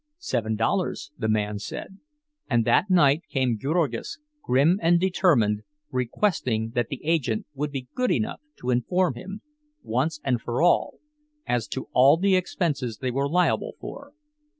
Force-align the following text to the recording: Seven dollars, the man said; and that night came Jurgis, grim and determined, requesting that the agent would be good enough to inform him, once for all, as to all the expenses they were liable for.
Seven 0.17 0.55
dollars, 0.55 1.11
the 1.15 1.27
man 1.29 1.59
said; 1.59 1.99
and 2.49 2.65
that 2.65 2.89
night 2.89 3.21
came 3.29 3.59
Jurgis, 3.59 4.17
grim 4.43 4.79
and 4.81 4.99
determined, 4.99 5.61
requesting 5.91 6.71
that 6.71 6.87
the 6.87 7.05
agent 7.05 7.45
would 7.53 7.69
be 7.69 7.87
good 7.93 8.09
enough 8.09 8.41
to 8.61 8.71
inform 8.71 9.13
him, 9.13 9.43
once 9.83 10.19
for 10.43 10.59
all, 10.59 10.95
as 11.45 11.67
to 11.67 11.87
all 11.93 12.17
the 12.17 12.35
expenses 12.35 12.97
they 12.97 13.11
were 13.11 13.29
liable 13.29 13.75
for. 13.79 14.11